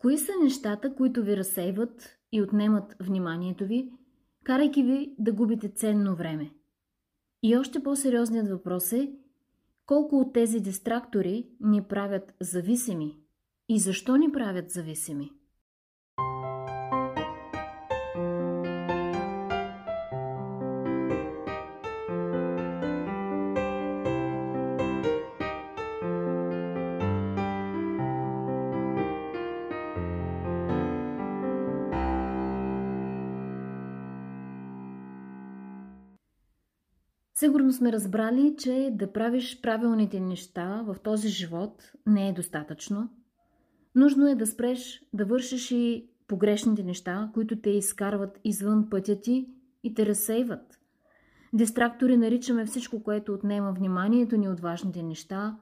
[0.00, 3.92] Кои са нещата, които ви разсейват и отнемат вниманието ви,
[4.44, 6.50] карайки ви да губите ценно време?
[7.42, 9.12] И още по-сериозният въпрос е
[9.86, 13.16] колко от тези дистрактори ни правят зависими
[13.68, 15.30] и защо ни правят зависими?
[37.40, 43.08] Сигурно сме разбрали, че да правиш правилните неща в този живот не е достатъчно.
[43.94, 49.48] Нужно е да спреш да вършиш и погрешните неща, които те изкарват извън пътя ти
[49.82, 50.78] и те разсейват.
[51.52, 55.56] Дистрактори наричаме всичко, което отнема вниманието ни от важните неща,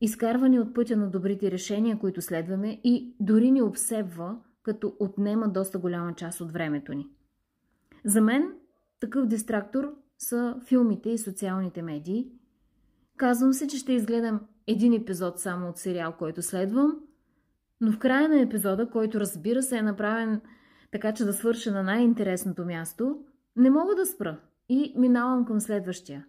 [0.00, 5.78] изкарвани от пътя на добрите решения, които следваме и дори ни обсебва, като отнема доста
[5.78, 7.08] голяма част от времето ни.
[8.04, 8.52] За мен
[9.00, 12.32] такъв дистрактор са филмите и социалните медии.
[13.16, 16.98] Казвам се, че ще изгледам един епизод само от сериал, който следвам,
[17.80, 20.40] но в края на епизода, който разбира се е направен
[20.92, 23.24] така, че да свърша на най-интересното място,
[23.56, 26.26] не мога да спра и минавам към следващия.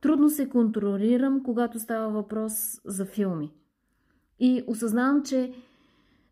[0.00, 3.52] Трудно се контролирам, когато става въпрос за филми.
[4.38, 5.52] И осъзнавам, че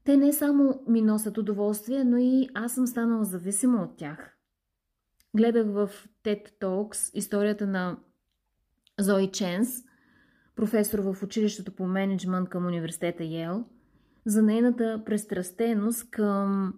[0.05, 4.34] те не само ми носят удоволствие, но и аз съм станала зависима от тях.
[5.37, 5.91] Гледах в
[6.25, 7.97] TED Talks историята на
[9.01, 9.69] Зои Ченс,
[10.57, 13.65] професор в училището по менеджмент към университета Йел,
[14.27, 16.75] за нейната престрастеност към,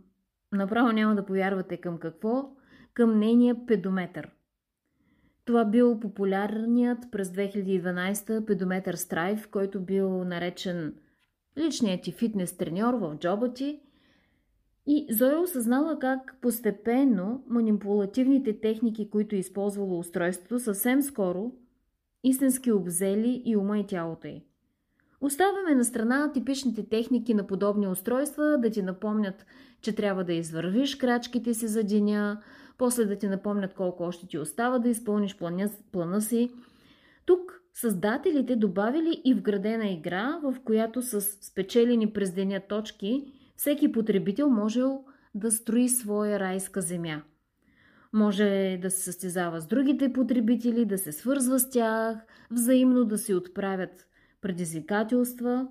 [0.53, 2.51] направо няма да повярвате към какво,
[2.95, 4.31] към нейния педометър.
[5.45, 10.95] Това бил популярният през 2012 педометър Страйв, който бил наречен
[11.59, 13.81] личният ти фитнес треньор в джоба ти
[14.87, 21.53] и Зоя осъзнала как постепенно манипулативните техники, които е използвало устройството, съвсем скоро
[22.25, 24.43] истински обзели и ума и тялото й.
[25.21, 29.47] Оставяме на страна типичните техники на подобни устройства да ти напомнят,
[29.81, 32.43] че трябва да извървиш крачките си за деня,
[32.78, 36.50] после да ти напомнят колко още ти остава да изпълниш плана, плана си.
[37.25, 44.50] Тук създателите добавили и вградена игра, в която с спечелени през деня точки– всеки потребител
[44.50, 47.22] можел да строи своя райска земя.
[48.12, 52.19] Може да се състезава с другите потребители, да се свързва с тях,
[52.50, 54.06] взаимно да се отправят
[54.41, 55.69] предизвикателства.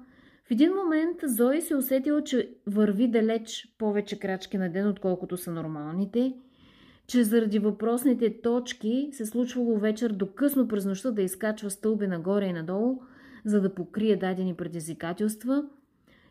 [0.48, 5.52] В един момент Зои се усетила, че върви далеч повече крачки на ден, отколкото са
[5.52, 6.34] нормалните,
[7.08, 12.46] че заради въпросните точки се случвало вечер до късно през нощта да изкачва стълби нагоре
[12.46, 13.02] и надолу,
[13.46, 15.66] за да покрие дадени предизвикателства–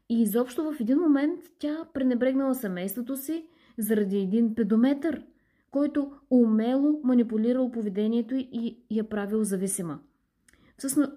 [0.08, 3.46] и изобщо в един момент тя пренебрегнала семейството си
[3.78, 5.24] заради един педометър,
[5.70, 10.00] който умело манипулирал поведението и я правил зависима.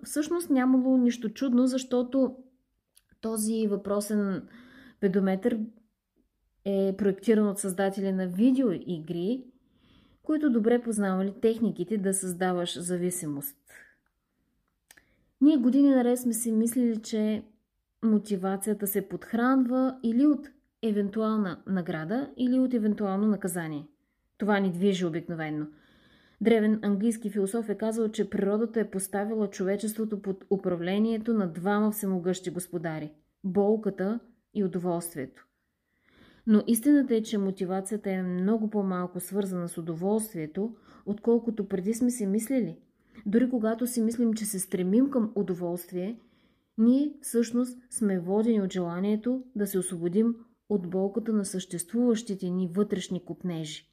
[0.04, 2.36] Всъщност нямало нищо чудно, защото
[3.22, 4.48] този въпросен
[5.00, 5.60] педометър
[6.66, 9.44] е проектиран от създатели на видеоигри,
[10.24, 13.58] които добре познавали техниките да създаваш зависимост.
[15.42, 17.44] Ние години наред сме си мислили, че
[18.04, 20.50] мотивацията се подхранва или от
[20.84, 23.88] евентуална награда, или от евентуално наказание.
[24.38, 25.68] Това ни движи обикновенно.
[26.42, 32.50] Древен английски философ е казал, че природата е поставила човечеството под управлението на двама всемогъщи
[32.50, 33.12] господари–
[33.44, 34.20] болката
[34.54, 35.48] и удоволствието.
[36.48, 40.76] Но истината е, че мотивацията е много по-малко свързана с удоволствието,
[41.06, 42.78] отколкото преди сме си мислили.
[43.26, 46.20] Дори когато си мислим, че се стремим към удоволствие,
[46.78, 50.36] ние всъщност сме водени от желанието да се освободим
[50.70, 53.90] от болката на съществуващите ни вътрешни купнежи.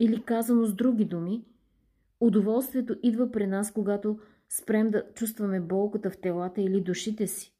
[0.00, 1.44] Или казано с други думи,
[2.20, 7.52] удоволствието идва при нас, когато спрем да чувстваме болката в телата или душите си.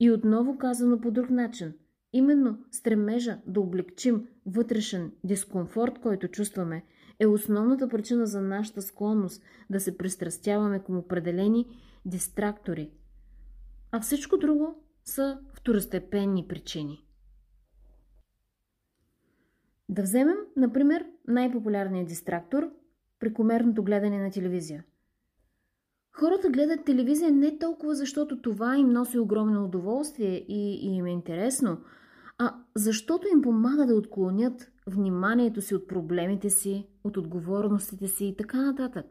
[0.00, 1.72] И отново казано по друг начин,
[2.12, 6.84] именно стремежа да облегчим вътрешен дискомфорт, който чувстваме,
[7.18, 11.66] е основната причина за нашата склонност да се пристрастяваме към определени
[12.04, 12.90] дистрактори–
[13.92, 17.04] а всичко друго са второстепенни причини.
[19.88, 22.70] Да вземем, например, най-популярният дистрактор–
[23.20, 24.84] прекомерното гледане на телевизия.
[26.12, 31.10] Хората гледат телевизия не толкова защото това им носи огромно удоволствие и, и им е
[31.10, 31.80] интересно,
[32.38, 38.36] а защото им помага да отклонят вниманието си от проблемите си, от отговорностите си и
[38.36, 39.06] така нататък.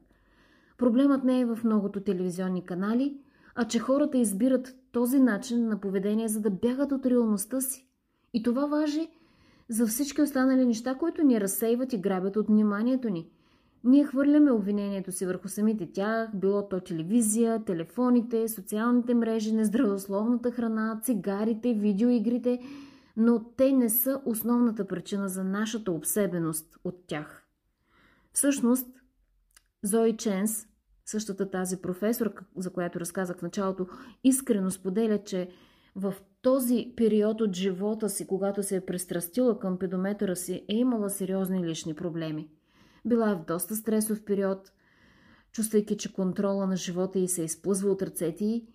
[0.78, 3.18] Проблемът не е в многото телевизионни канали–
[3.56, 7.88] а че хората избират този начин на поведение, за да бягат от реалността си
[8.34, 9.10] И това важи
[9.70, 13.30] за всички останали неща, които ни разсейват и грабят от вниманието ни.
[13.84, 21.00] Ние хвърляме обвинението си върху самите тях, било то телевизия, телефоните, социалните мрежи, нездравословната храна,
[21.04, 22.60] цигарите, видеоигрите,
[23.18, 27.48] но те не са основната причина за нашата обсебеност от тях.
[28.34, 28.88] Всъщност,
[29.84, 30.68] Зои Ченс,
[31.12, 33.88] същата тази професорка, за която разказах в началото,
[34.24, 35.50] искрено споделя, че
[35.96, 41.10] в този период от живота си, когато се е пристрастила към педометъра си, е имала
[41.10, 42.50] сериозни лични проблеми.
[43.06, 44.72] Била е в доста стресов период,
[45.52, 48.68] чувствайки, че контрола на живота й се изплъзва от ръцете й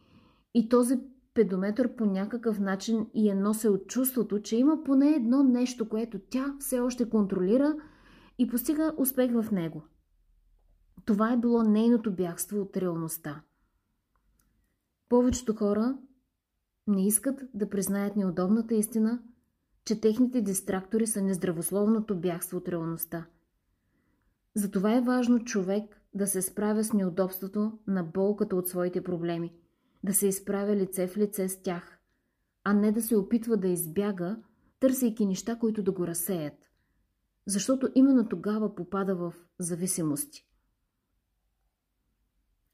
[0.55, 1.01] и този
[1.35, 6.55] педометър по някакъв начин и е носил чувството, че има поне едно нещо, което тя
[6.61, 7.77] все още контролира
[8.39, 9.83] и постига успех в него.
[11.07, 13.43] Това е било нейното бягство от реалността.
[15.09, 15.99] Повечето хора
[16.87, 19.23] не искат да признаят неудобната истина,
[19.85, 23.27] че техните дистрактори са нездравословното бягство от реалността.
[24.55, 29.55] Затова е важно човек да се справя с неудобството на болката от своите проблеми,
[30.05, 31.99] да се изправя лице в лице с тях,
[32.65, 34.37] а не да се опитва да избяга,
[34.81, 36.71] търсейки неща, които да го разсеят.
[37.47, 40.47] Защото именно тогава попада в зависимости.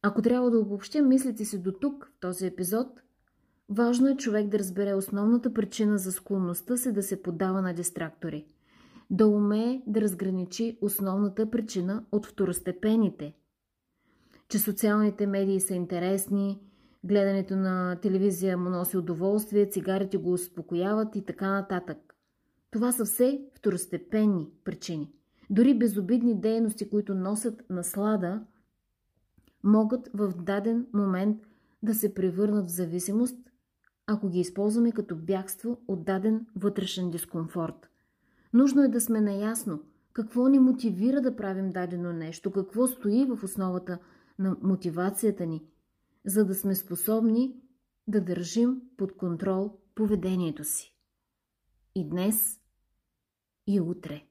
[0.02, 3.02] Ако трябва да обобщя мислите си до тук, в този епизод,
[3.74, 8.46] Важно е човек да разбере основната причина за склонността си да се подава на дистрактори.
[9.10, 13.34] Да умее да разграничи основната причина от второстепените.
[14.48, 16.60] Че социалните медии са интересни,
[17.04, 21.98] гледането на телевизия му носи удоволствие, цигарите го успокояват и така нататък.
[22.70, 25.12] Това са все второстепенни причини.
[25.50, 28.42] Дори безобидни дейности, които носят наслада,
[29.64, 31.42] могат в даден момент
[31.82, 33.36] да се превърнат в зависимост
[34.06, 37.88] ако ги използваме като бягство от даден вътрешен дискомфорт.
[38.52, 39.82] Нужно е да сме наясно
[40.12, 43.98] какво ни мотивира да правим дадено нещо, какво стои в основата
[44.38, 45.64] на мотивацията ни,
[46.26, 47.56] за да сме способни
[48.08, 50.96] да държим под контрол поведението си.
[51.94, 52.60] И днес,
[53.66, 54.26] и утре.